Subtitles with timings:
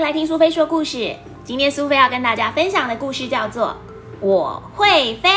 [0.00, 1.16] 来听苏菲说故事。
[1.42, 3.68] 今天苏菲要跟大家分享的故事叫做
[4.20, 5.30] 《我会飞》。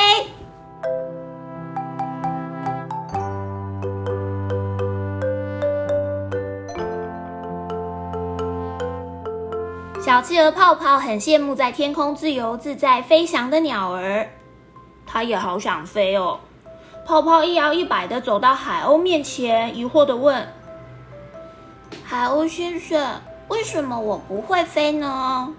[10.01, 14.27] 小企鹅泡泡很羡慕在天空自由自在飞翔的鸟儿，
[15.05, 16.39] 它也好想飞哦。
[17.07, 20.47] 泡泡一摇一摆的走到海鸥面前，疑惑的问
[22.03, 25.53] ：“海鸥先生，为什么我不会飞呢？”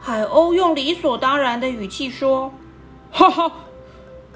[0.00, 2.52] 海鸥用理所当然的语气说
[3.10, 3.52] ：“哈哈，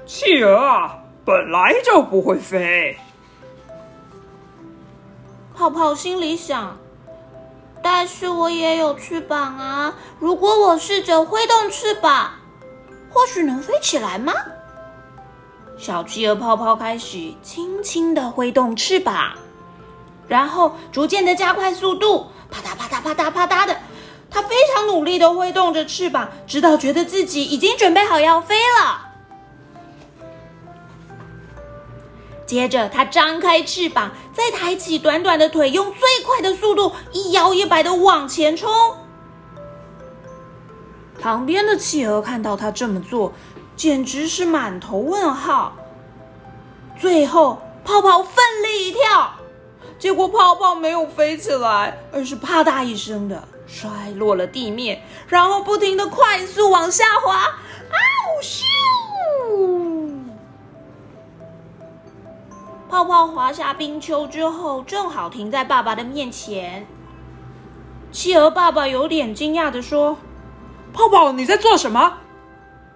[0.05, 2.97] 企鹅啊，本来就不会飞。”
[5.53, 6.77] 泡泡心里想。
[7.81, 9.95] 但是我也有翅膀啊！
[10.19, 12.31] 如果我试着挥动翅膀，
[13.09, 14.33] 或许能飞起来吗？
[15.77, 19.37] 小企鹅泡泡开始轻轻的挥动翅膀，
[20.29, 23.75] 然后逐渐的加快速度，啪嗒啪嗒啪嗒啪嗒的，
[24.29, 29.07] 它非常努力的挥动着翅膀，直到觉得自己已经准备好要飞了。
[32.45, 38.71] 接着，它张开翅膀，再抬起短短的腿，用最快的速度一摇一摆的往前冲。
[41.19, 43.33] 旁边的企鹅看到它这么做，
[43.75, 45.75] 简直是满头问号。
[46.99, 49.33] 最后，泡泡奋力一跳，
[49.99, 57.35] 结果泡泡没有飞起来，而是啪嗒一声的摔落了地面，然后不停的快速往下滑。
[57.35, 57.51] 啊
[58.29, 58.63] 呜咻！
[62.89, 66.87] 泡泡滑下冰丘之后，正好停在爸爸的面前。
[68.11, 70.17] 企鹅爸爸有点惊讶的说
[70.93, 72.19] ：“泡泡，你在做什么？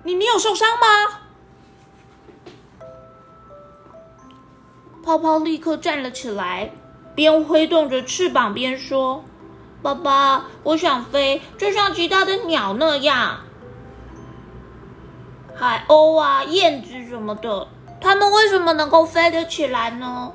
[0.03, 0.85] 你你有受伤吗？”
[5.03, 6.71] 泡泡立刻站了起来，
[7.15, 9.23] 边挥动着翅膀边说
[9.81, 13.39] ：“爸爸，我想飞，就像其他的鸟那样，
[15.55, 17.67] 海鸥啊、燕子什么的。”
[18.01, 20.33] 它们为什么能够飞得起来呢？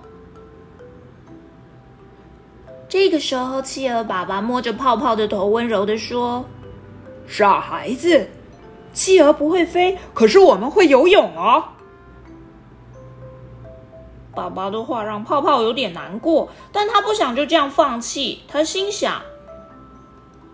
[2.88, 6.46] 这个时候，企鹅爸爸摸着泡泡的头，温柔的说
[7.28, 8.30] ：“傻孩子，
[8.94, 11.62] 企鹅不会飞，可是我们会游泳哦。”
[14.38, 18.44] 爸爸的话让泡泡有点难过，但他不想就这样放弃。
[18.46, 19.20] 他心想：“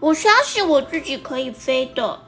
[0.00, 2.18] 我相信我自己可以飞的。”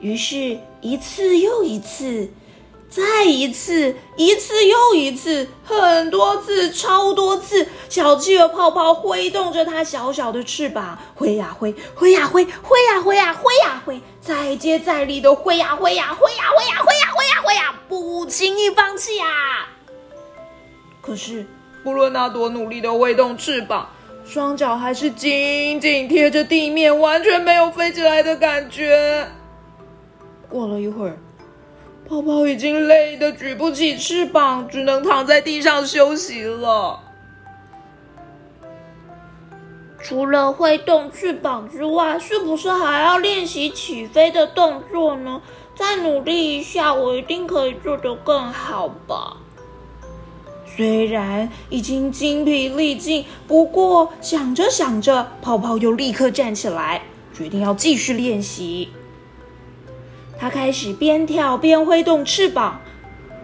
[0.00, 2.30] 于是，一次又一次。
[2.88, 12.50] 再一次，一次又一次，很多次，超多次，小企鹅泡泡挥动着它小小的翅膀，挥呀挥，挥呀挥，挥
[12.84, 19.26] 呀挥呀挥呀挥，再接再厉的挥呀挥呀挥呀挥呀挥呀挥呀挥呀，不轻易放弃呀。
[21.02, 21.44] 可是，
[21.84, 23.90] 不论它多努力的挥动翅膀，
[24.24, 29.28] 双脚还是紧紧贴着地面，完全没有飞起来的感觉。
[30.48, 31.18] 过了一会儿。
[32.08, 37.00] 泡泡已经累得举不起翅膀，只能躺在地上休息了。
[40.00, 45.42] 除了挥动翅膀之外，是不是还要练习起飞的动作呢？
[45.74, 49.38] 再努力一下，我一定可以做得更好吧。
[50.64, 57.02] 虽然已经精疲力尽，不过想着想着，泡泡又立刻站起来，
[57.34, 58.90] 决定要继续练习。
[60.38, 62.80] 他开始边跳边挥动翅膀，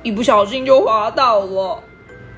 [0.02, 1.82] 一不小心就滑倒了。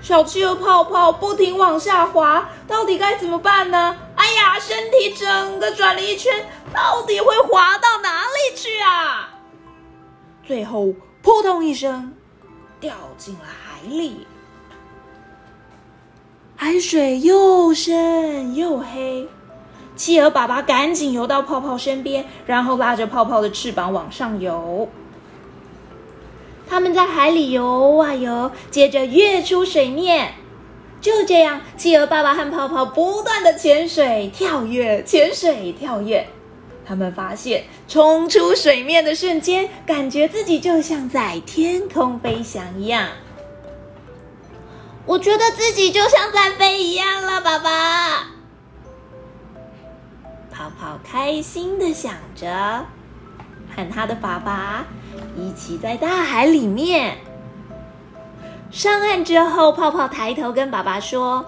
[0.00, 3.96] 小企鹅泡泡不停往下滑，到底该怎么办呢？
[4.16, 9.30] 哎呀，身体整个转了一圈，到底会滑到哪里去啊？
[10.46, 12.12] 最后扑通一声，
[12.78, 14.26] 掉进了海里。
[16.54, 19.26] 海水又深又黑。
[19.96, 24.88] 企鹅爸爸赶紧游到泡泡身边，然后拉着泡泡的翅膀往上游。
[26.68, 30.34] 他们在海里游啊游，接着跃出水面。
[31.00, 36.26] 就这样，企鹅爸爸和泡泡不断的潜水、跳跃、潜水、跳跃。
[36.86, 43.08] 他们发现，冲出水面的瞬间，感觉自己就像在天空飞翔一样。
[45.06, 48.33] 我觉得自己就像在飞一样了，爸爸。
[50.64, 52.86] 泡泡开心的想着，
[53.76, 54.82] 和他的爸爸
[55.36, 57.18] 一起在大海里面。
[58.70, 61.44] 上岸之后，泡泡抬头跟爸爸说：“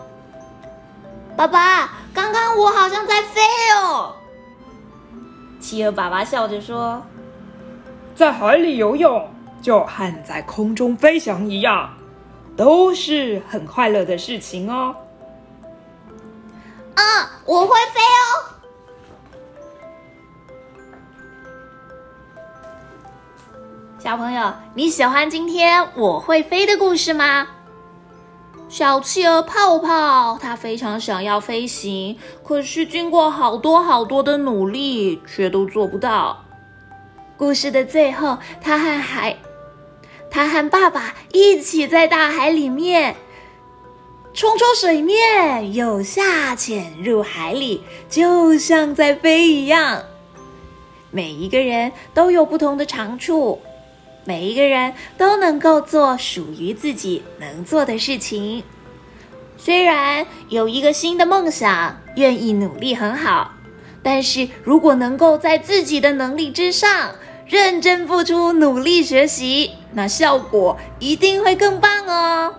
[1.34, 3.40] 爸爸，刚刚我好像在飞
[3.74, 4.14] 哦。”
[5.60, 7.02] 企鹅爸爸笑着说
[8.14, 9.30] ：“在海里游泳
[9.62, 11.88] 就和在空中飞翔一样，
[12.54, 14.94] 都是很快乐的事情哦。”
[16.96, 18.52] 啊，我会飞哦！
[24.06, 27.48] 小朋友，你喜欢今天我会飞的故事吗？
[28.68, 36.44] 小企鹅泡泡，它非常想要飞行，可是经过好多好多的努力，却都做不到。
[37.36, 39.36] 故事的最后，它和海，
[40.30, 43.16] 它和爸爸一起在大海里面
[44.32, 50.00] 冲出水面，又下潜入海里，就像在飞一样。
[51.10, 53.60] 每一个人都有不同的长处。
[54.26, 58.62] 每一个人都能够做属于自己能做的事情。
[59.56, 63.52] 虽然有一个新的梦想，愿意努力很好，
[64.02, 67.12] 但是如果能够在自己的能力之上
[67.46, 72.54] 认真付出、努力学习，那效果一定会更棒哦。